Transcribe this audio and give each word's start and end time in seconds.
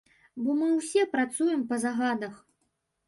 Бо 0.45 0.53
мы 0.61 0.69
ўсе 0.77 1.03
працуем 1.13 1.61
па 1.73 1.79
загадах. 1.87 2.33